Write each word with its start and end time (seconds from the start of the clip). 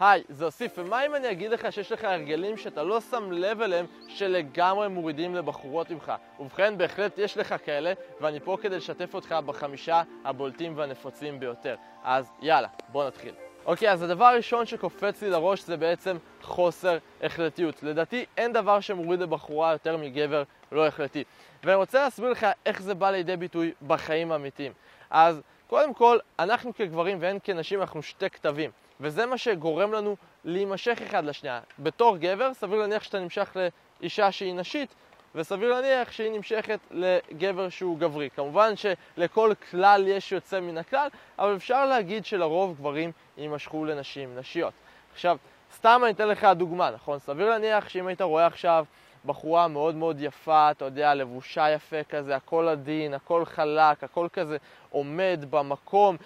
היי, 0.00 0.22
זה 0.28 0.44
אוסיף, 0.44 0.72
ומה 0.78 1.06
אם 1.06 1.14
אני 1.14 1.30
אגיד 1.30 1.50
לך 1.50 1.72
שיש 1.72 1.92
לך 1.92 2.04
הרגלים 2.04 2.56
שאתה 2.56 2.82
לא 2.82 3.00
שם 3.00 3.32
לב 3.32 3.60
אליהם 3.60 3.86
שלגמרי 4.08 4.88
מורידים 4.88 5.34
לבחורות 5.34 5.90
ממך? 5.90 6.12
ובכן, 6.40 6.78
בהחלט 6.78 7.18
יש 7.18 7.36
לך 7.36 7.54
כאלה, 7.64 7.92
ואני 8.20 8.40
פה 8.40 8.56
כדי 8.62 8.76
לשתף 8.76 9.14
אותך 9.14 9.32
בחמישה 9.46 10.02
הבולטים 10.24 10.72
והנפוצים 10.76 11.40
ביותר. 11.40 11.76
אז 12.04 12.32
יאללה, 12.42 12.68
בוא 12.88 13.06
נתחיל. 13.06 13.34
אוקיי, 13.66 13.92
אז 13.92 14.02
הדבר 14.02 14.24
הראשון 14.24 14.66
שקופץ 14.66 15.22
לי 15.22 15.30
לראש 15.30 15.62
זה 15.62 15.76
בעצם 15.76 16.16
חוסר 16.42 16.98
החלטיות. 17.22 17.82
לדעתי 17.82 18.24
אין 18.36 18.52
דבר 18.52 18.80
שמוריד 18.80 19.20
לבחורה 19.20 19.72
יותר 19.72 19.96
מגבר 19.96 20.42
לא 20.72 20.86
החלטי. 20.86 21.24
ואני 21.64 21.76
רוצה 21.76 22.02
להסביר 22.02 22.30
לך 22.30 22.46
איך 22.66 22.82
זה 22.82 22.94
בא 22.94 23.10
לידי 23.10 23.36
ביטוי 23.36 23.72
בחיים 23.86 24.32
האמיתיים. 24.32 24.72
אז 25.10 25.40
קודם 25.66 25.94
כל, 25.94 26.18
אנחנו 26.38 26.74
כגברים 26.74 27.18
והן 27.20 27.38
כנשים 27.44 27.80
אנחנו 27.80 28.02
שתי 28.02 28.30
כתבים. 28.30 28.70
וזה 29.00 29.26
מה 29.26 29.38
שגורם 29.38 29.92
לנו 29.92 30.16
להימשך 30.44 31.02
אחד 31.06 31.24
לשנייה. 31.24 31.60
בתור 31.78 32.16
גבר, 32.16 32.54
סביר 32.54 32.78
להניח 32.78 33.02
שאתה 33.02 33.18
נמשך 33.18 33.56
לאישה 34.00 34.32
שהיא 34.32 34.54
נשית, 34.54 34.94
וסביר 35.34 35.70
להניח 35.74 36.12
שהיא 36.12 36.30
נמשכת 36.32 36.80
לגבר 36.90 37.68
שהוא 37.68 37.98
גברי. 37.98 38.30
כמובן 38.36 38.72
שלכל 38.76 39.52
כלל 39.70 40.08
יש 40.08 40.32
יוצא 40.32 40.60
מן 40.60 40.78
הכלל, 40.78 41.08
אבל 41.38 41.56
אפשר 41.56 41.86
להגיד 41.86 42.24
שלרוב 42.24 42.76
גברים 42.76 43.12
יימשכו 43.38 43.84
לנשים 43.84 44.38
נשיות. 44.38 44.72
עכשיו, 45.12 45.36
סתם 45.74 46.00
אני 46.04 46.12
אתן 46.12 46.28
לך 46.28 46.44
דוגמה, 46.44 46.90
נכון? 46.90 47.18
סביר 47.18 47.50
להניח 47.50 47.88
שאם 47.88 48.06
היית 48.06 48.20
רואה 48.22 48.46
עכשיו 48.46 48.84
בחורה 49.24 49.68
מאוד 49.68 49.94
מאוד 49.94 50.20
יפה, 50.20 50.70
אתה 50.70 50.84
יודע, 50.84 51.14
לבושה 51.14 51.70
יפה 51.70 52.02
כזה, 52.02 52.36
הכל 52.36 52.68
עדין, 52.68 53.14
הכל 53.14 53.44
חלק, 53.44 54.04
הכל 54.04 54.28
כזה 54.32 54.56
עומד 54.90 55.44
במקום, 55.50 56.16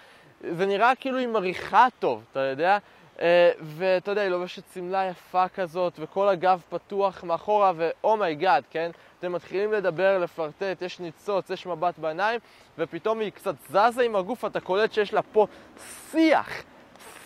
זה 0.51 0.65
נראה 0.65 0.95
כאילו 0.95 1.17
היא 1.17 1.27
מריחה 1.27 1.87
טוב, 1.99 2.23
אתה 2.31 2.39
יודע? 2.39 2.77
אה, 3.21 3.51
ואתה 3.61 4.11
יודע, 4.11 4.21
היא 4.21 4.29
לובשת 4.29 4.63
שמלה 4.73 5.05
יפה 5.05 5.47
כזאת, 5.47 5.93
וכל 5.99 6.29
הגב 6.29 6.61
פתוח 6.69 7.23
מאחורה, 7.23 7.71
ו 7.75 7.85
oh 7.85 8.04
my 8.04 8.24
god, 8.24 8.63
oh 8.63 8.73
כן? 8.73 8.91
אתם 9.19 9.31
מתחילים 9.31 9.73
לדבר, 9.73 10.17
לפלרטט, 10.17 10.81
יש 10.81 10.99
ניצוץ, 10.99 11.49
יש 11.49 11.65
מבט 11.65 11.99
בעיניים, 11.99 12.39
ופתאום 12.77 13.19
היא 13.19 13.31
קצת 13.31 13.55
זזה 13.69 14.03
עם 14.03 14.15
הגוף, 14.15 14.45
אתה 14.45 14.59
קולט 14.59 14.93
שיש 14.93 15.13
לה 15.13 15.21
פה 15.21 15.47
שיח, 16.11 16.49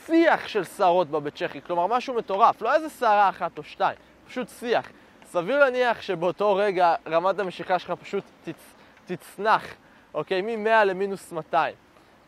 שיח 0.05 0.47
של 0.47 0.63
שערות 0.63 1.07
בבית 1.07 1.35
שחי, 1.35 1.61
כלומר 1.61 1.88
משהו 1.88 2.13
מטורף, 2.13 2.61
לא 2.61 2.75
איזה 2.75 2.89
שערה 2.89 3.29
אחת 3.29 3.57
או 3.57 3.63
שתיים, 3.63 3.97
פשוט 4.27 4.49
שיח. 4.59 4.89
סביר 5.25 5.59
להניח 5.59 6.01
שבאותו 6.01 6.55
רגע 6.55 6.95
רמת 7.07 7.39
המשיכה 7.39 7.79
שלך 7.79 7.91
פשוט 7.91 8.23
תצ... 8.44 8.73
תצנח, 9.05 9.66
אוקיי? 10.13 10.41
מ-100 10.41 10.83
למינוס 10.85 11.31
200, 11.31 11.75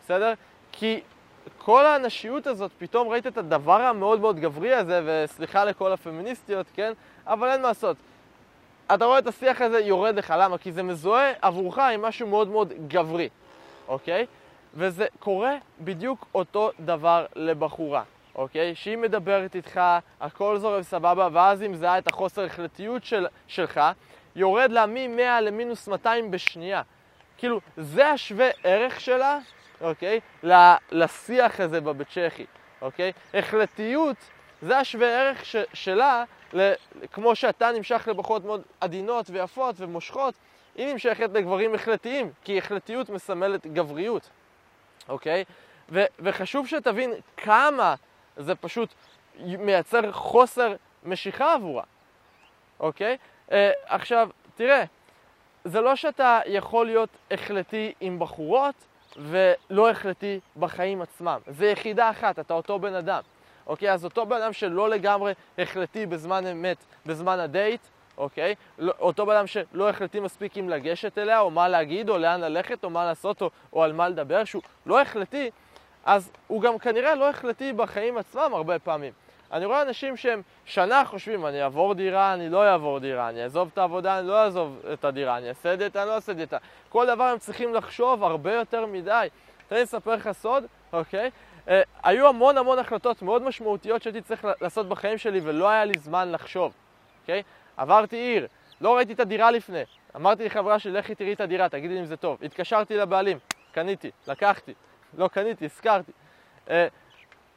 בסדר? 0.04 0.34
כי 0.72 1.02
כל 1.58 1.86
האנשיות 1.86 2.48
הזאת, 2.48 2.72
פתאום 2.78 3.08
ראית 3.08 3.28
את 3.28 3.38
הדבר 3.38 3.82
המאוד 3.82 4.20
מאוד 4.20 4.40
גברי 4.40 4.74
הזה, 4.74 5.02
וסליחה 5.06 5.66
לכל 5.66 5.92
הפמיניסטיות, 5.92 6.66
כן? 6.74 6.94
אבל 7.28 7.48
אין 7.48 7.62
מה 7.62 7.68
לעשות. 7.68 7.98
אתה 8.94 9.06
רואה 9.06 9.20
את 9.20 9.28
השיח 9.28 9.62
הזה 9.62 9.80
יורד 9.80 10.16
לך, 10.16 10.34
למה? 10.38 10.58
כי 10.58 10.72
זה 10.72 10.84
מזוהה 10.84 11.32
עבורך 11.42 11.78
עם 11.78 12.02
משהו 12.02 12.28
מאוד 12.28 12.48
מאוד 12.48 12.74
גברי, 12.88 13.30
אוקיי? 13.88 14.26
וזה 14.74 15.06
קורה 15.20 15.56
בדיוק 15.82 16.26
אותו 16.36 16.72
דבר 16.80 17.26
לבחורה, 17.36 18.04
אוקיי? 18.36 18.76
שהיא 18.76 18.98
מדברת 18.98 19.56
איתך, 19.56 19.82
הכל 20.22 20.58
זורם 20.58 20.84
סבבה, 20.84 21.28
ואז 21.32 21.62
היא 21.62 21.70
מזהה 21.70 21.98
את 21.98 22.08
החוסר 22.08 22.46
החלטיות 22.46 23.04
של, 23.04 23.28
שלך, 23.48 23.82
יורד 24.36 24.72
לה 24.72 24.86
מ-100 24.86 25.42
למינוס 25.42 25.88
200 25.88 26.32
בשנייה. 26.32 26.82
כאילו, 27.38 27.60
זה 27.78 28.08
השווה 28.08 28.50
ערך 28.64 29.00
שלה 29.00 29.40
אוקיי? 29.82 30.20
לשיח 30.92 31.60
הזה 31.60 31.82
בבית 31.82 32.08
צ'כי, 32.08 32.46
אוקיי? 32.82 33.12
החלטיות 33.34 34.16
זה 34.62 34.78
השווה 34.78 35.08
ערך 35.08 35.46
ש- 35.46 35.56
שלה, 35.74 36.24
ל- 36.54 36.74
כמו 37.12 37.36
שאתה 37.36 37.72
נמשך 37.72 38.08
לבחורות 38.08 38.46
מאוד 38.46 38.62
עדינות 38.82 39.30
ויפות 39.30 39.76
ומושכות, 39.78 40.34
היא 40.76 40.94
נמשכת 40.94 41.30
לגברים 41.34 41.76
החלטיים, 41.76 42.32
כי 42.44 42.58
החלטיות 42.58 43.10
מסמלת 43.10 43.68
גבריות, 43.68 44.30
אוקיי? 45.10 45.44
ו- 45.90 46.06
וחשוב 46.20 46.68
שתבין 46.68 47.14
כמה 47.38 47.96
זה 48.38 48.56
פשוט 48.56 48.94
מייצר 49.40 50.12
חוסר 50.12 50.76
משיכה 51.04 51.54
עבורה, 51.54 51.84
אוקיי? 52.80 53.18
Uh, 53.50 53.54
עכשיו, 53.86 54.30
תראה, 54.56 54.84
זה 55.66 55.82
לא 55.82 55.96
שאתה 55.96 56.40
יכול 56.46 56.86
להיות 56.86 57.10
החלטי 57.32 57.94
עם 58.00 58.20
בחורות, 58.20 58.76
ולא 59.18 59.90
החלטי 59.90 60.40
בחיים 60.60 61.02
עצמם. 61.02 61.40
זה 61.48 61.66
יחידה 61.66 62.10
אחת, 62.10 62.40
אתה 62.40 62.54
אותו 62.54 62.80
בן 62.80 62.96
אדם. 62.96 63.22
אוקיי? 63.68 63.92
אז 63.92 64.06
אותו 64.06 64.26
בן 64.26 64.36
אדם 64.36 64.54
שלא 64.54 64.90
לגמרי 64.90 65.34
החלטי 65.58 66.06
בזמן 66.06 66.48
אמת, 66.48 66.78
בזמן 67.06 67.40
הדייט, 67.40 67.82
אוקיי? 68.18 68.56
לא, 68.80 68.94
אותו 69.00 69.26
בן 69.26 69.36
אדם 69.36 69.48
שלא 69.48 69.90
החלטי 69.90 70.20
מספיק 70.20 70.58
אם 70.58 70.70
לגשת 70.70 71.18
אליה, 71.18 71.40
או 71.40 71.52
מה 71.52 71.70
להגיד, 71.70 72.10
או 72.10 72.18
לאן 72.18 72.42
ללכת, 72.42 72.84
או 72.84 72.90
מה 72.90 73.06
לעשות, 73.06 73.42
או, 73.42 73.50
או 73.74 73.84
על 73.84 73.94
מה 73.94 74.10
לדבר, 74.10 74.44
שהוא 74.44 74.62
לא 74.86 75.02
החלטי, 75.02 75.50
אז 76.06 76.32
הוא 76.48 76.62
גם 76.62 76.80
כנראה 76.80 77.16
לא 77.16 77.30
החלטי 77.30 77.74
בחיים 77.74 78.18
עצמם 78.18 78.52
הרבה 78.54 78.80
פעמים. 78.80 79.14
אני 79.52 79.66
רואה 79.66 79.82
אנשים 79.82 80.18
שהם 80.18 80.42
שנה 80.66 81.06
חושבים, 81.06 81.46
אני 81.46 81.64
אעבור 81.64 81.94
דירה, 81.94 82.34
אני 82.34 82.50
לא 82.50 82.72
אעבור 82.72 83.00
דירה, 83.00 83.30
אני 83.30 83.44
אעזוב 83.44 83.70
את 83.74 83.78
העבודה, 83.78 84.20
אני 84.20 84.28
לא 84.28 84.44
אעזוב 84.44 84.80
את 84.94 85.06
הדירה, 85.06 85.38
אני 85.38 85.50
אעשה 85.50 85.76
דיאטה, 85.76 86.02
אני 86.02 86.10
לא 86.10 86.16
אעשה 86.16 86.34
דיאטה. 86.34 86.58
כל 86.90 87.06
דבר 87.08 87.24
הם 87.24 87.38
צריכים 87.38 87.74
לחשוב 87.74 88.24
הרבה 88.24 88.54
יותר 88.54 88.86
מדי. 88.86 89.28
תן 89.68 89.76
לי 89.76 89.82
לספר 89.82 90.16
לך 90.16 90.32
סוד, 90.32 90.64
אוקיי? 90.94 91.30
Uh, 91.68 91.72
היו 92.04 92.28
המון 92.28 92.58
המון 92.58 92.80
החלטות 92.80 93.22
מאוד 93.22 93.42
משמעותיות 93.42 94.02
שהייתי 94.02 94.22
צריך 94.22 94.48
לעשות 94.62 94.90
בחיים 94.90 95.18
שלי 95.18 95.40
ולא 95.44 95.70
היה 95.70 95.86
לי 95.86 95.94
זמן 96.00 96.32
לחשוב, 96.32 96.74
אוקיי? 97.22 97.44
עברתי 97.78 98.16
עיר, 98.16 98.48
לא 98.82 98.96
ראיתי 98.96 99.14
את 99.14 99.20
הדירה 99.20 99.52
לפני. 99.52 99.84
אמרתי 100.16 100.46
לחברה 100.46 100.80
שלי, 100.80 100.92
לכי 100.92 101.16
תראי 101.16 101.34
את 101.34 101.42
הדירה, 101.42 101.70
תגידי 101.70 102.00
אם 102.00 102.06
זה 102.06 102.18
טוב. 102.18 102.38
התקשרתי 102.44 102.98
לבעלים, 102.98 103.38
קניתי, 103.72 104.12
לקחתי. 104.28 104.74
לא 105.18 105.28
קניתי, 105.28 105.66
הזכרתי. 105.66 106.12
Uh, 106.68 106.72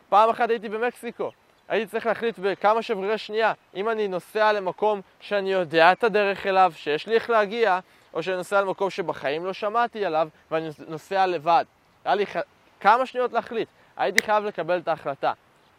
פעם 0.09 0.31
אחת 0.31 0.51
הייתי 0.51 0.69
במקסיקו, 0.69 1.31
הייתי 1.69 1.91
צריך 1.91 2.07
להחליט 2.07 2.39
בכמה 2.39 2.83
שברירי 2.83 3.19
שנייה 3.19 3.53
אם 3.75 3.89
אני 3.89 4.09
נוסע 4.09 4.53
למקום 4.53 5.01
שאני 5.21 5.53
יודע 5.53 5.93
את 5.93 6.05
הדרך 6.05 6.47
אליו, 6.47 6.73
שיש 6.77 7.07
לי 7.07 7.15
איך 7.15 7.31
להגיע, 7.31 7.79
או 8.15 8.23
שאני 8.23 8.37
נוסע 8.37 8.61
למקום 8.61 8.91
שבחיים 8.91 9.45
לא 9.45 9.53
שמעתי 9.53 10.05
עליו 10.05 10.29
ואני 10.51 10.69
נוסע 10.89 11.27
לבד. 11.27 11.65
היה 12.05 12.15
לי 12.15 12.27
ח... 12.27 12.37
כמה 12.81 13.07
שניות 13.07 13.33
להחליט, 13.33 13.69
הייתי 13.97 14.23
חייב 14.23 14.45
לקבל 14.45 14.79
את 14.79 14.89
ההחלטה, 14.89 15.33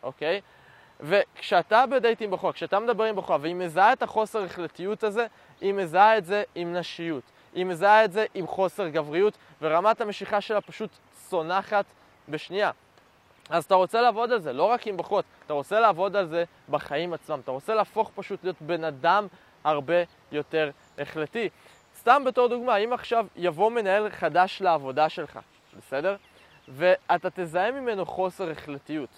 אוקיי? 0.04 0.42
וכשאתה 1.00 1.86
בדייט 1.86 2.22
עם 2.22 2.32
בחורה, 2.32 2.54
כשאתה 2.54 2.80
מדבר 2.80 3.04
עם 3.04 3.16
בחורה 3.16 3.38
והיא 3.42 3.56
מזהה 3.56 3.94
את 3.94 4.04
החוסר 4.04 4.44
החלטיות 4.44 5.04
הזה, 5.04 5.26
היא 5.62 5.74
מזהה 5.74 6.18
את 6.18 6.26
זה 6.26 6.44
עם 6.56 6.74
נשיות. 6.74 7.24
היא 7.54 7.66
מזהה 7.66 8.06
את 8.06 8.12
זה 8.12 8.26
עם 8.34 8.48
חוסר 8.48 8.88
גבריות, 8.88 9.38
ורמת 9.62 10.02
המשיכה 10.02 10.42
שלה 10.42 10.62
פשוט 10.62 10.90
צונחת 11.30 11.86
בשנייה. 12.30 12.72
אז 13.50 13.64
אתה 13.64 13.76
רוצה 13.76 14.02
לעבוד 14.02 14.32
על 14.32 14.40
זה, 14.40 14.54
לא 14.54 14.64
רק 14.64 14.88
עם 14.88 14.98
בחורות, 14.98 15.26
אתה 15.46 15.54
רוצה 15.54 15.80
לעבוד 15.80 16.16
על 16.16 16.28
זה 16.28 16.44
בחיים 16.70 17.14
עצמם. 17.14 17.40
אתה 17.44 17.52
רוצה 17.52 17.76
להפוך 17.76 18.12
פשוט 18.16 18.44
להיות 18.44 18.62
בן 18.62 18.84
אדם 18.84 19.28
הרבה 19.64 20.04
יותר 20.32 20.72
החלטי. 20.98 21.50
סתם 22.00 22.24
בתור 22.26 22.48
דוגמה, 22.48 22.78
אם 22.78 22.94
עכשיו 22.94 23.26
יבוא 23.36 23.72
מנהל 23.72 24.10
חדש 24.10 24.62
לעבודה 24.62 25.10
שלך, 25.10 25.40
בסדר? 25.78 26.16
ואתה 26.68 27.30
תזהה 27.30 27.72
ממנו 27.72 28.06
חוסר 28.06 28.52
החלטיות. 28.52 29.10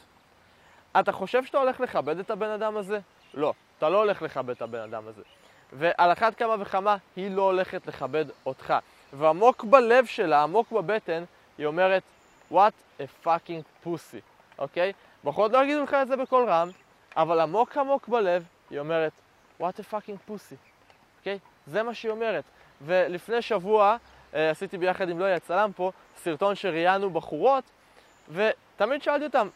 אתה 0.99 1.11
חושב 1.11 1.45
שאתה 1.45 1.57
הולך 1.57 1.79
לכבד 1.79 2.19
את 2.19 2.29
הבן 2.29 2.49
אדם 2.49 2.77
הזה? 2.77 2.99
לא, 3.33 3.53
אתה 3.77 3.89
לא 3.89 3.97
הולך 3.97 4.21
לכבד 4.21 4.49
את 4.49 4.61
הבן 4.61 4.79
אדם 4.79 5.07
הזה. 5.07 5.21
ועל 5.73 6.11
אחת 6.11 6.35
כמה 6.35 6.55
וכמה, 6.59 6.97
היא 7.15 7.31
לא 7.31 7.41
הולכת 7.41 7.87
לכבד 7.87 8.25
אותך. 8.45 8.73
ועמוק 9.13 9.63
בלב 9.63 10.05
שלה, 10.05 10.43
עמוק 10.43 10.71
בבטן, 10.71 11.23
היא 11.57 11.65
אומרת, 11.65 12.03
what 12.51 12.73
a 12.99 13.25
fucking 13.25 13.85
pussy, 13.85 14.21
אוקיי? 14.59 14.93
בחורות 15.23 15.51
לא 15.51 15.63
יגידו 15.63 15.83
לך 15.83 15.93
את 15.93 16.07
זה 16.07 16.17
בקול 16.17 16.49
רם, 16.49 16.69
אבל 17.15 17.39
עמוק 17.39 17.77
עמוק 17.77 18.07
בלב 18.07 18.43
היא 18.69 18.79
אומרת, 18.79 19.11
what 19.61 19.79
a 19.79 19.93
fucking 19.93 20.29
pussy, 20.29 20.55
אוקיי? 21.19 21.39
זה 21.67 21.83
מה 21.83 21.93
שהיא 21.93 22.11
אומרת. 22.11 22.43
ולפני 22.81 23.41
שבוע 23.41 23.97
אה, 24.33 24.49
עשיתי 24.49 24.77
ביחד 24.77 25.09
עם 25.09 25.19
לואי 25.19 25.33
הצלם 25.33 25.71
פה 25.75 25.91
סרטון 26.17 26.55
שראיינו 26.55 27.09
בחורות, 27.09 27.63
ותמיד 28.29 29.03
שאלתי 29.03 29.25
אותם, 29.25 29.47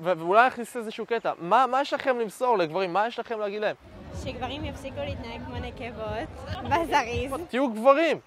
ואולי 0.00 0.46
נכניס 0.46 0.76
איזשהו 0.76 1.06
קטע, 1.06 1.32
מה, 1.38 1.66
מה 1.66 1.80
יש 1.80 1.92
לכם 1.92 2.18
למסור 2.18 2.58
לגברים? 2.58 2.92
מה 2.92 3.06
יש 3.06 3.18
לכם 3.18 3.40
להגיד 3.40 3.60
להם? 3.60 3.76
שגברים 4.24 4.64
יפסיקו 4.64 5.00
להתנהג 5.00 5.40
כמו 5.46 5.56
נקבות, 5.56 6.28
בזריז. 6.70 7.34
תהיו 7.48 7.70
גברים, 7.72 8.20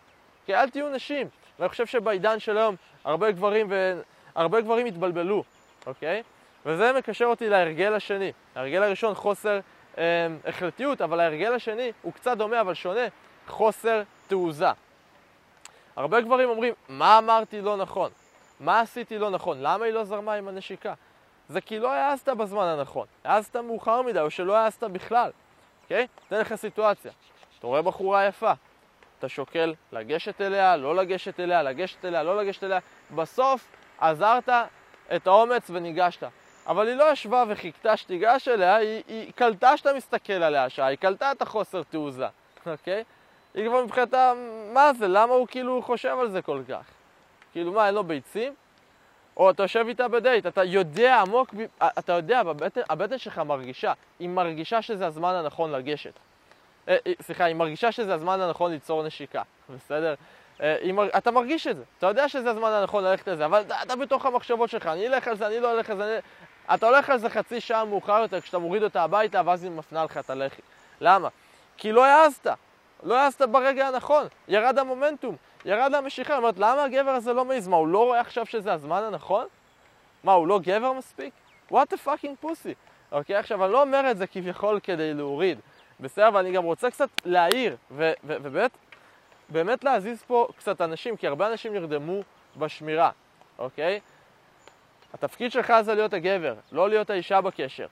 כי 0.46 0.56
אל 0.56 0.70
תהיו 0.70 0.90
נשים. 0.90 1.28
ואני 1.60 1.70
חושב 1.70 1.86
שבעידן 1.86 2.40
של 2.40 2.58
היום 2.58 2.76
הרבה 3.08 3.32
גברים, 3.32 3.68
ו... 3.70 4.02
הרבה 4.36 4.62
גברים 4.62 4.86
התבלבלו, 4.86 5.44
אוקיי? 5.86 6.24
וזה 6.66 6.92
מקשר 6.94 7.26
אותי 7.26 7.50
להרגל 7.50 7.94
השני. 7.94 8.32
ההרגל 8.56 8.84
הראשון 8.84 9.14
חוסר 9.14 9.60
אה, 9.98 10.28
החלטיות, 10.46 11.02
אבל 11.02 11.20
ההרגל 11.20 11.54
השני 11.54 11.92
הוא 12.02 12.14
קצת 12.14 12.38
דומה 12.38 12.62
אבל 12.62 12.74
שונה, 12.74 13.08
חוסר 13.48 14.02
תעוזה. 14.28 14.68
הרבה 15.96 16.22
גברים 16.22 16.50
אומרים, 16.50 16.74
מה 16.90 17.18
אמרתי 17.18 17.62
לא 17.62 17.78
נכון? 17.78 18.12
מה 18.60 18.80
עשיתי 18.80 19.18
לא 19.18 19.30
נכון? 19.30 19.58
למה 19.62 19.86
היא 19.86 19.94
לא 19.94 20.04
זרמה 20.04 20.34
עם 20.34 20.48
הנשיקה? 20.48 20.94
זה 21.50 21.62
כי 21.62 21.80
לא 21.80 21.94
העזת 21.94 22.30
בזמן 22.30 22.66
הנכון. 22.66 23.08
העזת 23.24 23.56
מאוחר 23.56 24.02
מדי, 24.02 24.20
או 24.20 24.32
שלא 24.32 24.58
העזת 24.58 24.84
בכלל, 24.84 25.32
אוקיי? 25.84 26.08
אתן 26.28 26.40
לך 26.40 26.56
סיטואציה. 26.56 27.12
אתה 27.60 27.68
רואה 27.68 27.82
בחורה 27.82 28.26
יפה, 28.26 28.52
אתה 29.20 29.30
שוקל 29.30 29.74
לגשת 29.92 30.42
אליה, 30.42 30.78
לא 30.78 30.96
לגשת 30.96 31.40
אליה, 31.40 31.64
לגשת 31.64 32.06
אליה, 32.06 32.24
לא 32.24 32.38
לגשת 32.38 32.64
אליה. 32.64 32.80
בסוף 33.16 33.68
עזרת 34.00 34.50
את 35.16 35.28
האומץ 35.28 35.70
וניגשת. 35.70 36.24
אבל 36.68 36.88
היא 36.88 36.96
לא 36.96 37.12
ישבה 37.12 37.44
וחיכתה 37.48 37.98
שתיגש 37.98 38.48
אליה, 38.48 38.76
היא, 38.76 39.04
היא 39.08 39.34
קלטה 39.36 39.78
שאתה 39.78 39.94
מסתכל 39.94 40.34
עליה 40.34 40.70
שעה, 40.70 40.88
היא 40.88 40.98
קלטה 40.98 41.32
את 41.32 41.42
החוסר 41.42 41.84
תעוזה, 41.84 42.28
אוקיי? 42.66 43.04
היא 43.54 43.68
כבר 43.70 43.84
מבחינתה, 43.84 44.34
מה 44.74 44.94
זה, 44.94 45.08
למה 45.08 45.34
הוא 45.34 45.48
כאילו 45.48 45.82
חושב 45.82 46.18
על 46.20 46.30
זה 46.30 46.42
כל 46.42 46.62
כך? 46.70 46.86
כאילו 47.52 47.72
מה, 47.72 47.88
אין 47.88 47.96
לו 47.96 48.04
ביצים? 48.04 48.54
או 49.38 49.50
אתה 49.50 49.64
יושב 49.64 49.86
איתה 49.88 50.08
בדייט, 50.08 50.46
אתה 50.46 50.64
יודע 50.64 51.22
עמוק, 51.22 51.54
אתה 52.00 52.14
יודע, 52.14 52.44
בבטן, 52.44 52.82
הבטן 52.90 53.18
שלך 53.18 53.40
מרגישה, 53.40 53.94
היא 54.20 54.30
מרגישה 54.30 54.82
שזה 54.82 55.08
הזמן 55.08 55.34
הנכון 55.34 55.72
לגשת. 55.72 56.14
אה, 56.88 56.98
אה, 57.08 57.14
סליחה, 57.22 57.44
היא 57.44 57.56
מרגישה 57.56 57.92
שזה 57.92 58.14
הזמן 58.14 58.42
הנכון 58.42 58.72
ליצור 58.72 59.04
נשיקה, 59.04 59.42
בסדר? 59.70 60.14
אה, 60.62 60.78
אתה 61.18 61.32
מרגיש 61.32 61.68
את 61.68 61.78
זה, 61.78 61.84
אתה 61.98 62.08
יודע 62.08 62.30
שזה 62.30 62.50
הזמן 62.50 62.72
הנכון 62.72 63.04
ללכת 63.04 63.28
לזה, 63.28 63.46
אבל 63.46 63.64
אתה, 63.84 63.96
בתוך 63.96 64.26
המחשבות 64.26 64.70
שלך, 64.70 64.86
אני 64.86 65.08
אלך 65.08 65.28
על 65.28 65.38
זה, 65.38 65.48
אני 65.48 65.60
לא 65.60 65.72
אלך 65.72 65.90
על 65.90 65.98
זה, 65.98 66.04
אני... 66.04 66.22
אתה 66.76 66.86
הולך 66.86 67.10
על 67.10 67.18
זה 67.18 67.30
חצי 67.30 67.62
שעה 67.62 67.86
מאוחר 67.86 68.20
יותר 68.22 68.42
כשאתה 68.42 68.58
מוריד 68.58 68.84
אותה 68.84 69.04
הביתה, 69.04 69.42
ואז 69.46 69.64
היא 69.64 69.72
מפנה 69.72 70.04
לך 70.04 70.18
את 70.18 70.30
הלחי. 70.30 70.62
למה? 71.02 71.30
כי 71.78 71.92
לא 71.92 72.06
העזת, 72.06 72.48
לא 73.04 73.18
העזת 73.18 73.42
ברגע 73.42 73.88
הנכון, 73.88 74.28
ירד 74.48 74.80
המומנטום, 74.80 75.36
ירד 75.66 75.94
המשיכה, 75.94 76.34
היא 76.34 76.38
אומרת, 76.38 76.58
למה 76.58 76.84
הגבר 76.84 77.12
הזה 77.12 77.34
לא 77.34 77.46
מעז? 77.46 77.68
מה, 77.68 77.76
הוא 77.76 77.88
לא 77.88 78.06
רואה 78.06 78.20
עכשיו 78.20 78.46
שזה 78.46 78.74
הזמן 78.74 79.04
הנכון? 79.04 79.46
מה, 80.24 80.32
הוא 80.32 80.48
לא 80.48 80.60
גבר 80.64 80.94
מספיק? 80.94 81.34
what 81.72 81.94
the 81.94 82.08
fucking 82.08 82.46
pussy. 82.46 82.74
אוקיי, 83.12 83.36
עכשיו, 83.36 83.66
אני 83.66 83.74
לא 83.74 83.82
אומר 83.82 84.12
את 84.12 84.18
זה 84.18 84.28
כביכול 84.28 84.80
כדי 84.84 85.14
להוריד, 85.14 85.60
בסדר, 86.00 86.28
אבל 86.28 86.40
אני 86.40 86.52
גם 86.52 86.64
רוצה 86.64 86.92
קצת 86.92 87.10
להעיר, 87.26 87.76
ובאמת, 87.92 88.72
באמת 89.50 89.84
להזיז 89.84 90.24
פה 90.24 90.48
קצת 90.58 90.82
אנשים, 90.82 91.18
כי 91.18 91.28
הרבה 91.28 91.48
אנשים 91.52 91.74
נרדמו 91.74 92.22
בשמירה, 92.58 93.12
אוקיי? 93.60 94.00
התפקיד 95.14 95.52
שלך 95.52 95.74
זה 95.82 95.96
להיות 95.96 96.14
הגבר, 96.14 96.56
לא 96.72 96.90
להיות 96.90 97.10
האישה 97.10 97.42
בקשר, 97.42 97.88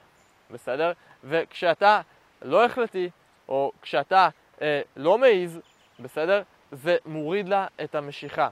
בסדר? 0.52 0.92
וכשאתה 1.24 2.02
לא 2.42 2.66
החלטי, 2.66 3.10
או 3.50 3.72
כשאתה 3.82 4.30
אה, 4.62 4.82
לא 4.96 5.18
מעיז, 5.18 5.60
בסדר? 6.00 6.42
זה 6.72 6.98
מוריד 7.06 7.50
לה 7.50 7.68
את 7.84 7.96
המשיכה. 7.96 8.50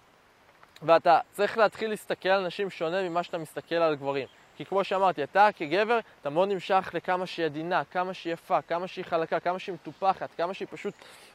ואתה 0.82 1.20
צריך 1.32 1.58
להתחיל 1.58 1.90
להסתכל 1.90 2.30
על 2.30 2.48
נשים 2.48 2.70
שונה 2.70 3.10
ממה 3.10 3.24
שאתה 3.24 3.38
מסתכל 3.38 3.76
על 3.76 3.96
גברים. 3.96 4.28
כי 4.58 4.66
כמו 4.66 4.84
שאמרתי, 4.84 5.24
אתה 5.24 5.50
כגבר, 5.56 6.00
אתה 6.22 6.30
מאוד 6.30 6.50
נמשך 6.50 6.90
לכמה 6.94 7.26
שהיא 7.26 7.46
עדינה, 7.46 7.84
כמה 7.92 8.14
שהיא 8.14 8.34
יפה, 8.34 8.62
כמה 8.62 8.88
שהיא 8.88 9.06
חלקה, 9.06 9.40
כמה 9.40 9.60
שהיא 9.60 9.76
מטופחת, 9.76 10.30
כמה 10.38 10.54
שהיא 10.54 10.68
פשוט... 10.72 10.94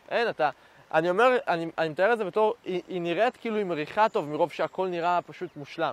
אין, 0.09 0.29
אתה... 0.29 0.51
אני 0.95 1.11
אומר, 1.11 1.37
אני, 1.49 1.67
אני 1.79 1.89
מתאר 1.89 2.13
את 2.13 2.19
זה 2.19 2.25
בתור, 2.25 2.55
היא, 2.65 2.83
היא 2.89 3.01
נראית 3.01 3.37
כאילו 3.37 3.57
היא 3.57 3.65
מריחה 3.65 4.09
טוב 4.09 4.29
מרוב 4.29 4.53
שהכל 4.53 4.89
נראה 4.89 5.23
פשוט 5.23 5.57
מושלם. 5.57 5.93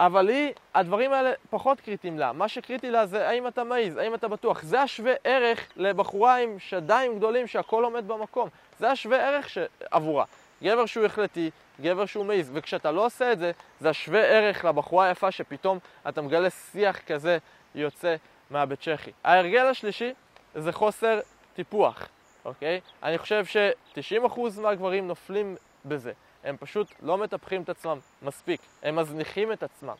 אבל 0.00 0.28
היא, 0.28 0.52
הדברים 0.74 1.12
האלה 1.12 1.32
פחות 1.50 1.80
קריטיים 1.80 2.18
לה. 2.18 2.32
מה 2.32 2.48
שקריטי 2.48 2.90
לה 2.90 3.06
זה 3.06 3.28
האם 3.28 3.46
אתה 3.46 3.64
מעיז, 3.64 3.96
האם 3.96 4.14
אתה 4.14 4.28
בטוח. 4.28 4.62
זה 4.62 4.80
השווה 4.82 5.12
ערך 5.24 5.72
לבחורה 5.76 6.36
עם 6.36 6.58
שדיים 6.58 7.16
גדולים 7.16 7.46
שהכל 7.46 7.84
עומד 7.84 8.08
במקום. 8.08 8.48
זה 8.78 8.90
השווה 8.90 9.28
ערך 9.28 9.48
ש... 9.48 9.58
עבורה. 9.90 10.24
גבר 10.62 10.86
שהוא 10.86 11.06
החלטי, 11.06 11.50
גבר 11.80 12.06
שהוא 12.06 12.26
מעיז, 12.26 12.50
וכשאתה 12.54 12.90
לא 12.90 13.06
עושה 13.06 13.32
את 13.32 13.38
זה, 13.38 13.52
זה 13.80 13.90
השווה 13.90 14.20
ערך 14.20 14.64
לבחורה 14.64 15.06
היפה 15.06 15.30
שפתאום 15.30 15.78
אתה 16.08 16.22
מגלה 16.22 16.50
שיח 16.50 16.98
כזה 17.06 17.38
יוצא 17.74 18.16
מהבית 18.50 18.80
צ'כי. 18.80 19.12
ההרגל 19.24 19.66
השלישי 19.66 20.12
זה 20.54 20.72
חוסר 20.72 21.20
טיפוח, 21.54 22.08
אוקיי? 22.44 22.80
אני 23.02 23.18
חושב 23.18 23.44
ש-90% 23.44 24.40
מהגברים 24.60 25.08
נופלים 25.08 25.56
בזה. 25.84 26.12
הם 26.44 26.56
פשוט 26.56 26.92
לא 27.02 27.18
מטפחים 27.18 27.62
את 27.62 27.68
עצמם 27.68 27.98
מספיק, 28.22 28.60
הם 28.82 28.96
מזניחים 28.96 29.52
את 29.52 29.62
עצמם. 29.62 29.94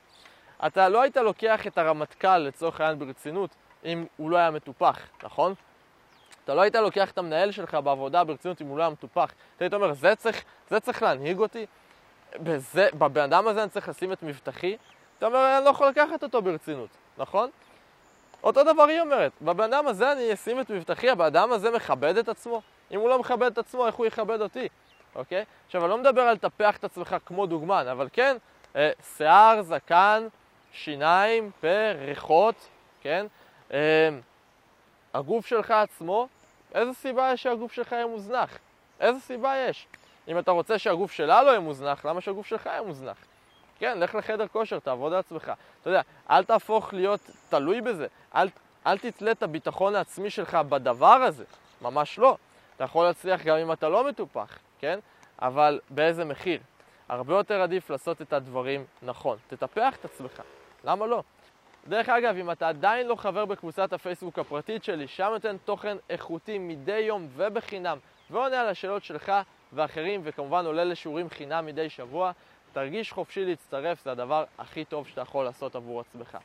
אתה 0.66 0.88
לא 0.88 1.02
היית 1.02 1.16
לוקח 1.16 1.66
את 1.66 1.78
הרמטכ"ל 1.78 2.38
לצורך 2.38 2.81
העניין 2.81 2.99
ברצינות 2.99 3.50
אם 3.84 4.06
הוא 4.16 4.31
לא 4.31 4.37
היה 4.37 4.50
מטופח, 4.50 4.99
נכון? 5.22 5.55
אתה 6.49 6.55
לא 6.55 6.61
היית 6.61 6.75
לוקח 6.75 7.11
את 7.11 7.19
המנהל 7.19 7.50
שלך 7.50 7.75
בעבודה 7.75 8.25
ברצינות 8.25 8.62
אם 8.62 8.67
הוא 8.67 8.79
לא 8.79 8.83
היה 8.83 8.91
מטופח. 8.91 9.33
אתה 9.56 9.65
היית 9.65 9.75
אומר, 9.75 9.93
זה 9.93 10.15
צריך, 10.15 10.45
זה 10.71 10.81
צריך 10.81 11.03
להנהיג 11.03 11.39
אותי? 11.39 11.67
בזה, 12.37 12.89
בבן 12.95 13.21
אדם 13.21 13.49
הזה 13.49 13.62
אני 13.62 13.71
צריך 13.71 13.89
לשים 13.89 14.12
את 14.12 14.23
מבטחי? 14.23 14.77
אתה 15.19 15.27
אומר, 15.27 15.56
אני 15.56 15.65
לא 15.65 15.71
יכול 15.71 15.89
לקחת 15.89 16.23
אותו 16.23 16.43
ברצינות, 16.43 16.89
נכון? 17.19 17.50
אותו 18.43 18.65
דבר 18.65 18.83
היא 18.83 19.00
אומרת, 19.00 19.33
בבן 19.43 19.73
אדם 19.73 19.87
הזה 19.87 20.12
אני 20.12 20.33
אשים 20.33 20.61
את 20.61 20.71
מבטחי, 20.71 21.11
הבן 21.11 21.25
אדם 21.25 21.53
הזה 21.53 21.71
מכבד 21.71 22.17
את 22.17 22.29
עצמו? 22.29 22.62
אם 22.91 23.01
הוא 23.01 23.09
לא 23.09 23.19
מכבד 23.19 23.53
את 23.53 23.59
עצמו, 23.59 23.87
איך 23.87 23.94
הוא 23.94 24.06
יכבד 24.06 24.41
אותי? 24.41 24.69
אוקיי? 25.15 25.44
עכשיו, 25.67 25.83
אני 25.83 25.91
לא 25.91 25.99
מדבר 25.99 26.23
על 26.23 26.35
לטפח 26.35 26.77
את 26.77 26.85
עצמך 26.85 27.17
כמו 27.27 27.47
דוגמן, 27.47 27.87
אבל 27.89 28.09
כן, 28.12 28.37
אה, 28.77 28.91
שיער, 29.17 29.62
זקן, 29.62 30.29
שיניים, 30.73 31.51
פה, 31.61 31.93
ריחות, 32.06 32.69
כן? 33.01 33.27
אה, 33.73 34.09
הגוף 35.15 35.47
שלך 35.47 35.71
עצמו, 35.71 36.29
איזה 36.75 36.93
סיבה 36.93 37.32
יש 37.32 37.43
שהגוף 37.43 37.73
שלך 37.73 37.93
יהיה 37.93 38.06
מוזנח? 38.06 38.59
איזה 39.00 39.20
סיבה 39.20 39.56
יש? 39.56 39.87
אם 40.29 40.38
אתה 40.38 40.50
רוצה 40.50 40.79
שהגוף 40.79 41.12
שלה 41.12 41.43
לא 41.43 41.50
יהיה 41.50 41.61
מוזנח, 41.61 42.06
למה 42.06 42.20
שהגוף 42.20 42.47
שלך 42.47 42.67
יהיה 42.67 42.82
מוזנח? 42.82 43.17
כן, 43.79 43.99
לך 44.00 44.15
לחדר 44.15 44.49
כושר, 44.49 44.79
תעבוד 44.79 45.12
על 45.12 45.19
עצמך. 45.19 45.53
אתה 45.81 45.91
יודע, 45.91 46.00
אל 46.31 46.44
תהפוך 46.44 46.94
להיות 46.94 47.20
תלוי 47.49 47.81
בזה. 47.81 48.06
אל, 48.35 48.49
אל 48.87 48.99
תתלה 48.99 49.31
את 49.31 49.43
הביטחון 49.43 49.94
העצמי 49.94 50.31
שלך 50.31 50.55
בדבר 50.55 51.06
הזה. 51.06 51.44
ממש 51.82 52.19
לא. 52.19 52.37
אתה 52.76 52.85
יכול 52.85 53.06
להצליח 53.06 53.43
גם 53.43 53.56
אם 53.56 53.73
אתה 53.73 53.88
לא 53.88 54.09
מטופח. 54.09 54.59
כן? 54.79 54.99
אבל 55.43 55.81
באיזה 55.91 56.25
מחיר? 56.25 56.61
הרבה 57.09 57.35
יותר 57.35 57.62
עדיף 57.62 57.91
לעשות 57.91 58.23
את 58.23 58.32
הדברים 58.32 58.85
נכון. 59.03 59.38
תטפח 59.49 59.97
את 59.97 60.05
עצמך, 60.05 60.43
למה 60.85 61.06
לא? 61.06 61.23
דרך 61.88 62.08
אגב, 62.08 62.37
אם 62.37 62.50
אתה 62.50 62.69
עדיין 62.69 63.06
לא 63.06 63.14
חבר 63.14 63.44
בקבוצת 63.44 63.93
הפייסבוק 63.93 64.38
הפרטית 64.38 64.85
שלי, 64.85 65.08
שם 65.08 65.29
נותן 65.32 65.56
תוכן 65.64 65.96
איכותי 66.11 66.58
מדי 66.58 66.99
יום 66.99 67.29
ובחינם, 67.37 67.99
ועונה 68.31 68.61
על 68.61 68.69
השאלות 68.69 69.05
שלך 69.05 69.32
ואחרים, 69.73 70.20
וכמובן 70.25 70.67
עולה 70.67 70.85
לשיעורים 70.85 71.31
חינם 71.31 71.67
מדי 71.67 71.90
שבוע, 71.90 72.32
תרגיש 72.73 73.12
חופשי 73.12 73.44
להצטרף, 73.44 74.05
זה 74.05 74.11
הדבר 74.11 74.44
הכי 74.58 74.85
טוב 74.85 75.06
שאתה 75.06 75.20
יכול 75.20 75.44
לעשות 75.44 75.76
עבור 75.76 76.00
עצמך. 76.00 76.38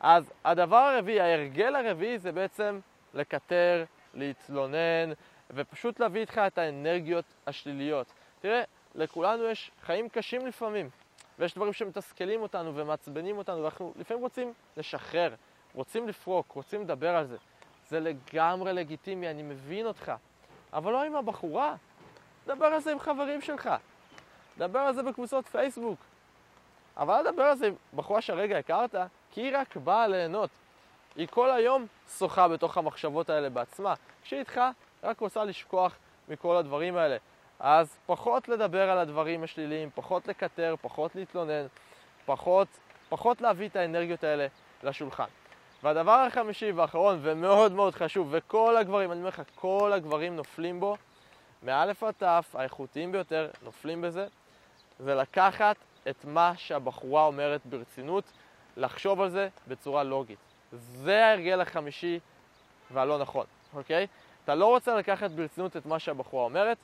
אז 0.00 0.32
הדבר 0.44 0.76
הרביעי, 0.76 1.20
ההרגל 1.20 1.76
הרביעי 1.76 2.18
זה 2.18 2.32
בעצם 2.32 2.80
לקטר, 3.14 3.84
להתלונן, 4.14 5.12
ופשוט 5.50 6.00
להביא 6.00 6.20
איתך 6.20 6.38
את 6.46 6.58
האנרגיות 6.58 7.24
השליליות. 7.46 8.06
תראה, 8.40 8.62
לכולנו 8.94 9.44
יש 9.44 9.70
חיים 9.82 10.08
קשים 10.08 10.46
לפעמים, 10.46 10.90
ויש 11.38 11.54
דברים 11.54 11.72
שמתסכלים 11.72 12.42
אותנו 12.42 12.76
ומעצבנים 12.76 13.38
אותנו, 13.38 13.62
ואנחנו 13.62 13.92
לפעמים 13.96 14.22
רוצים 14.22 14.52
לשחרר, 14.76 15.34
רוצים 15.74 16.08
לפרוק, 16.08 16.52
רוצים 16.52 16.82
לדבר 16.82 17.16
על 17.16 17.26
זה. 17.26 17.36
זה 17.88 18.00
לגמרי 18.00 18.72
לגיטימי, 18.72 19.30
אני 19.30 19.42
מבין 19.42 19.86
אותך. 19.86 20.12
אבל 20.72 20.92
לא 20.92 21.04
עם 21.04 21.16
הבחורה, 21.16 21.74
דבר 22.46 22.66
על 22.66 22.80
זה 22.80 22.92
עם 22.92 22.98
חברים 22.98 23.40
שלך. 23.40 23.70
דבר 24.58 24.78
על 24.78 24.94
זה 24.94 25.02
בקבוצות 25.02 25.46
פייסבוק. 25.46 25.98
אבל 26.96 27.14
אל 27.14 27.30
תדבר 27.30 27.42
על 27.42 27.56
זה 27.56 27.66
עם 27.66 27.74
בחורה 27.94 28.20
שהרגע 28.20 28.58
הכרת, 28.58 28.94
כי 29.30 29.40
היא 29.40 29.56
רק 29.56 29.76
באה 29.76 30.08
ליהנות. 30.08 30.50
היא 31.16 31.28
כל 31.30 31.50
היום 31.50 31.86
שוחה 32.18 32.48
בתוך 32.48 32.78
המחשבות 32.78 33.30
האלה 33.30 33.50
בעצמה. 33.50 33.94
כשהיא 34.22 34.40
איתך, 34.40 34.60
רק 35.02 35.20
רוצה 35.20 35.44
לשכוח 35.44 35.96
מכל 36.28 36.56
הדברים 36.56 36.96
האלה. 36.96 37.16
אז 37.60 37.98
פחות 38.06 38.48
לדבר 38.48 38.90
על 38.90 38.98
הדברים 38.98 39.42
השליליים, 39.42 39.90
פחות 39.94 40.28
לקטר, 40.28 40.74
פחות 40.82 41.16
להתלונן, 41.16 41.66
פחות, 42.26 42.68
פחות 43.08 43.40
להביא 43.40 43.68
את 43.68 43.76
האנרגיות 43.76 44.24
האלה 44.24 44.46
לשולחן. 44.82 45.24
והדבר 45.82 46.12
החמישי 46.12 46.72
והאחרון, 46.72 47.18
ומאוד 47.22 47.72
מאוד 47.72 47.94
חשוב, 47.94 48.28
וכל 48.30 48.76
הגברים, 48.76 49.12
אני 49.12 49.18
אומר 49.18 49.28
לך, 49.28 49.42
כל 49.54 49.92
הגברים 49.94 50.36
נופלים 50.36 50.80
בו, 50.80 50.96
מאלף 51.62 52.02
עד 52.02 52.14
תף, 52.18 52.54
האיכותיים 52.54 53.12
ביותר, 53.12 53.50
נופלים 53.62 54.02
בזה, 54.02 54.26
זה 54.98 55.14
לקחת 55.14 55.76
את 56.08 56.24
מה 56.24 56.52
שהבחורה 56.56 57.24
אומרת 57.24 57.60
ברצינות, 57.64 58.24
לחשוב 58.76 59.20
על 59.20 59.30
זה 59.30 59.48
בצורה 59.68 60.02
לוגית. 60.02 60.38
זה 60.72 61.26
ההרגל 61.26 61.60
החמישי 61.60 62.20
והלא 62.90 63.18
נכון, 63.18 63.46
אוקיי? 63.74 64.06
אתה 64.44 64.54
לא 64.54 64.66
רוצה 64.66 64.96
לקחת 64.96 65.30
ברצינות 65.30 65.76
את 65.76 65.86
מה 65.86 65.98
שהבחורה 65.98 66.44
אומרת, 66.44 66.78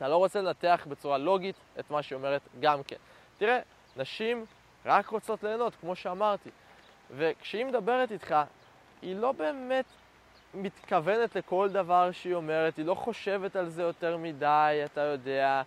אתה 0.00 0.08
לא 0.08 0.16
רוצה 0.16 0.40
לנתח 0.40 0.86
בצורה 0.88 1.18
לוגית 1.18 1.56
את 1.80 1.90
מה 1.90 2.02
שהיא 2.02 2.16
אומרת 2.16 2.40
גם 2.60 2.82
כן. 2.82 2.96
תראה, 3.38 3.58
נשים 3.96 4.44
רק 4.86 5.06
רוצות 5.06 5.42
ליהנות, 5.42 5.72
כמו 5.80 5.96
שאמרתי. 5.96 6.50
וכשהיא 7.16 7.64
מדברת 7.64 8.12
איתך, 8.12 8.34
היא 9.02 9.16
לא 9.16 9.32
באמת 9.32 9.84
מתכוונת 10.54 11.36
לכל 11.36 11.68
דבר 11.68 12.12
שהיא 12.12 12.34
אומרת, 12.34 12.76
היא 12.76 12.84
לא 12.84 12.94
חושבת 12.94 13.56
על 13.56 13.68
זה 13.68 13.82
יותר 13.82 14.16
מדי, 14.16 14.80
אתה 14.84 15.00
יודע, 15.00 15.62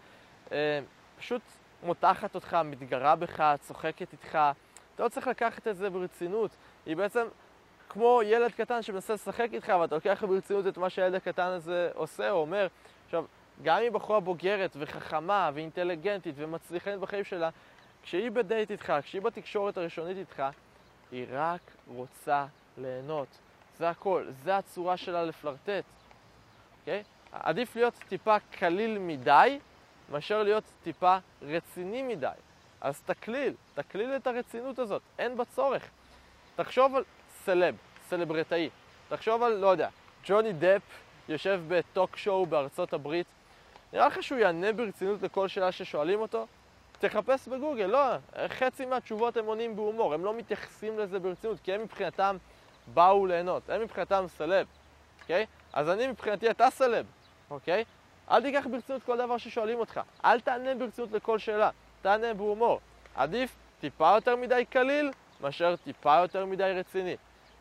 אה, 0.52 0.80
פשוט 1.20 1.42
מותחת 1.84 2.36
אותך, 2.36 2.58
מתגרה 2.66 3.16
בך, 3.16 3.56
צוחקת 3.60 4.12
איתך, 4.14 4.38
אתה 4.96 5.04
לא 5.04 5.10
צריך 5.10 5.28
לקחת 5.28 5.68
את 5.68 5.78
זה 5.78 5.90
ברצינות. 5.90 6.52
היא 6.86 6.96
בעצם 6.96 7.28
כמו 7.90 8.22
ילד 8.26 8.52
קטן 8.52 8.82
שמנסה 8.82 9.14
לשחק 9.14 9.48
איתך, 9.54 9.74
ואתה 9.82 9.96
לוקח 9.96 10.24
ברצינות 10.28 10.68
את 10.68 10.78
מה 10.78 10.90
שהילד 10.90 11.16
הקטן 11.16 11.48
הזה 11.48 11.90
עושה 11.94 12.32
או 12.32 12.38
אומר. 12.38 12.68
עכשיו, 13.06 13.26
גם 13.64 13.78
אם 13.88 13.94
בחורה 13.94 14.20
בוגרת 14.20 14.76
וחכמה 14.80 15.52
ואינטליגנטית 15.54 16.36
ומצליחנת 16.38 17.00
בחיים 17.00 17.24
שלה, 17.24 17.50
כשהיא 18.04 18.32
בדייט 18.32 18.72
איתך, 18.72 18.94
כשהיא 19.04 19.22
בתקשורת 19.22 19.78
הראשונית 19.78 20.18
איתך, 20.18 20.44
היא 21.12 21.26
רק 21.32 21.62
רוצה 21.88 22.46
ליהנות. 22.78 23.28
זה 23.78 23.90
הכל, 23.90 24.26
זה 24.44 24.58
הצורה 24.58 24.98
שלה 24.98 25.26
לפלרטט, 25.26 25.84
אוקיי? 26.80 27.02
Okay? 27.02 27.14
עדיף 27.32 27.76
להיות 27.76 27.94
טיפה 28.10 28.36
קליל 28.40 28.98
מדי, 29.00 29.60
מאשר 30.10 30.44
להיות 30.44 30.64
טיפה 30.84 31.18
רציני 31.42 32.04
מדי. 32.04 32.28
אז 32.82 33.02
תקליל, 33.02 33.54
תקליל 33.74 34.16
את 34.16 34.28
הרצינות 34.28 34.80
הזאת, 34.80 35.02
אין 35.20 35.38
בה 35.38 35.46
צורך. 35.46 35.90
תחשוב 36.56 36.96
על 36.96 37.04
סלב, 37.30 37.76
סלברטאי. 38.10 38.70
תחשוב 39.10 39.44
על, 39.44 39.54
לא 39.54 39.68
יודע, 39.68 39.90
ג'וני 40.26 40.54
דפ 40.54 40.82
יושב 41.30 41.62
בטוק 41.68 42.18
שואו 42.18 42.46
בארצות 42.46 42.94
הברית. 42.94 43.28
נראה 43.94 44.08
לך 44.08 44.24
שהוא 44.24 44.40
יענה 44.40 44.74
ברצינות 44.74 45.22
לכל 45.22 45.48
שאלה 45.48 45.72
ששואלים 45.72 46.20
אותו? 46.20 46.48
תחפש 47.00 47.48
בגוגל, 47.48 47.86
לא, 47.86 48.00
חצי 48.48 48.86
מהתשובות 48.86 49.38
הם 49.38 49.46
עונים 49.46 49.76
בהומור, 49.76 50.14
הם 50.14 50.26
לא 50.26 50.34
מתייחסים 50.34 51.00
לזה 51.00 51.20
ברצינות, 51.20 51.60
כי 51.60 51.74
הם 51.74 51.82
מבחינתם 51.82 52.38
באו 52.94 53.26
ליהנות, 53.26 53.70
הם 53.70 53.82
מבחינתם 53.82 54.26
סלב, 54.28 54.68
אוקיי? 55.22 55.46
אז 55.74 55.90
אני 55.90 56.08
מבחינתי 56.08 56.50
אתה 56.50 56.70
סלב, 56.70 57.06
אוקיי? 57.50 57.84
אל 58.32 58.42
תיקח 58.42 58.68
ברצינות 58.72 59.04
כל 59.04 59.18
דבר 59.18 59.38
ששואלים 59.38 59.80
אותך, 59.80 60.02
אל 60.26 60.40
תענה 60.40 60.76
ברצינות 60.76 61.12
לכל 61.12 61.40
שאלה, 61.40 61.70
תענה 62.02 62.34
בהומור. 62.34 62.80
עדיף 63.16 63.56
טיפה 63.82 64.12
יותר 64.16 64.36
מדי 64.36 64.66
קליל, 64.70 65.12
מאשר 65.42 65.76
טיפה 65.76 66.16
יותר 66.22 66.46
מדי 66.46 66.74
רציני. 66.76 67.16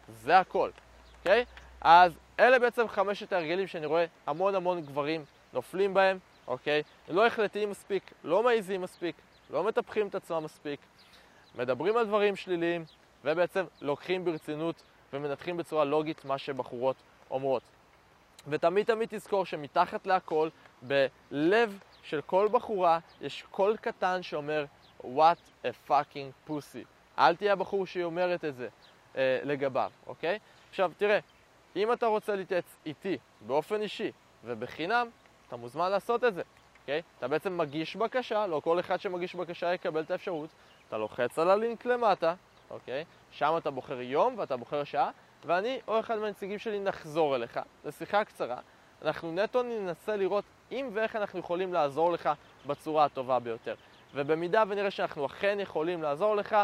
זה 0.09 0.39
הכל, 0.39 0.71
אוקיי? 1.19 1.45
אז 1.81 2.13
אלה 2.41 2.59
בעצם 2.59 2.89
חמשת 2.89 3.33
ההרגלים 3.33 3.67
שאני 3.67 3.87
רואה 3.87 4.05
המון 4.27 4.55
המון 4.55 4.81
גברים 4.81 5.25
נופלים 5.53 5.95
בהם, 5.95 6.19
אוקיי? 6.47 6.83
לא 7.09 7.27
החלטיים 7.27 7.71
מספיק, 7.71 8.13
לא 8.25 8.43
מעיזים 8.43 8.81
מספיק, 8.81 9.17
לא 9.51 9.65
מטפחים 9.65 10.07
את 10.07 10.15
עצמם 10.15 10.45
מספיק, 10.45 10.81
מדברים 11.55 11.97
על 11.97 12.07
דברים 12.07 12.37
שליליים, 12.37 12.85
ובעצם 13.25 13.65
לוקחים 13.81 14.25
ברצינות 14.25 14.83
ומנתחים 15.13 15.57
בצורה 15.57 15.85
לוגית 15.85 16.25
מה 16.25 16.39
שבחורות 16.39 16.97
אומרות. 17.31 17.63
ותמיד 18.49 18.87
תמיד 18.87 19.09
תזכור 19.11 19.47
שמתחת 19.47 20.07
להכל, 20.07 20.49
בלב 20.83 21.79
של 22.03 22.21
כל 22.21 22.49
בחורה, 22.53 22.99
יש 23.21 23.45
קול 23.51 23.77
קטן 23.77 24.23
שאומר 24.23 24.65
What 25.01 25.65
a 25.65 25.91
fucking 25.91 26.49
pussy. 26.49 26.85
אל 27.19 27.37
תהיה 27.37 27.53
הבחור 27.53 27.87
שהיא 27.87 28.05
אומרת 28.05 28.45
את 28.45 28.55
זה 28.55 28.69
אה, 29.17 29.41
לגביו, 29.45 29.91
אוקיי? 30.07 30.39
עכשיו, 30.71 30.93
תראה, 30.97 31.19
אם 31.77 31.93
אתה 31.93 32.07
רוצה 32.07 32.37
להתייעץ 32.37 32.77
איתי 32.87 33.19
באופן 33.47 33.83
אישי 33.83 34.13
ובחינם, 34.45 35.09
אתה 35.53 35.61
מוזמן 35.61 35.91
לעשות 35.91 36.25
את 36.25 36.35
זה, 36.35 36.43
אוקיי? 36.81 37.03
אתה 37.19 37.29
בעצם 37.29 37.59
מגיש 37.59 37.97
בקשה, 37.97 38.47
לא 38.47 38.61
כל 38.65 38.81
אחד 38.81 39.01
שמגיש 39.01 39.35
בקשה 39.35 39.75
יקבל 39.75 40.03
את 40.03 40.11
האפשרות, 40.11 40.51
אתה 40.89 40.99
לוחץ 40.99 41.39
על 41.39 41.51
הלינק 41.51 41.85
למטה, 41.85 42.35
אוקיי? 42.71 43.05
שם 43.31 43.55
אתה 43.59 43.71
בוחר 43.71 44.01
יום 44.01 44.35
ואתה 44.39 44.57
בוחר 44.57 44.85
שעה, 44.85 45.11
ואני 45.45 45.81
או 45.89 46.01
אחד 46.01 46.19
מהנציגים 46.19 46.59
שלי 46.59 46.81
נחזור 46.81 47.37
אליך 47.37 47.61
לשיחה 47.85 48.25
קצרה. 48.25 48.59
אנחנו 49.03 49.33
נטו 49.33 49.63
ננסה 49.63 50.17
לראות 50.17 50.45
אם 50.71 50.91
ואיך 50.93 51.17
אנחנו 51.17 51.39
יכולים 51.39 51.73
לעזור 51.73 52.13
לך 52.13 52.31
בצורה 52.67 53.05
הטובה 53.05 53.39
ביותר. 53.39 53.75
ובמידה 54.15 54.63
ונראה 54.69 54.91
שאנחנו 54.91 55.27
אכן 55.27 55.61
יכולים 55.61 56.03
לעזור 56.03 56.37
לך, 56.37 56.57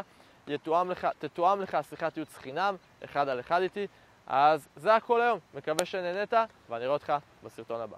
יתואם 0.47 0.91
לך, 0.91 1.09
תתואם 1.19 1.61
לך 1.61 1.79
שיחת 1.89 2.17
ייעוץ 2.17 2.37
חינם, 2.37 2.77
אחד 3.05 3.29
על 3.29 3.41
אחד 3.41 3.61
איתי. 3.61 3.87
אז 4.27 4.69
זה 4.77 4.95
הכל 4.95 5.21
היום, 5.21 5.39
מקווה 5.55 5.85
שנהנית, 5.85 6.33
ואני 6.69 6.85
אראה 6.85 6.95
אותך 6.95 7.13
בסרטון 7.45 7.81
הבא. 7.81 7.97